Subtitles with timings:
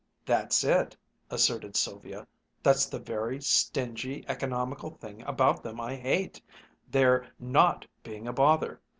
[0.25, 0.97] "That's it,"
[1.29, 2.25] asserted Sylvia;
[2.63, 6.41] "that's the very stingy, economical thing about them I hate,
[6.89, 8.81] their not being a bother!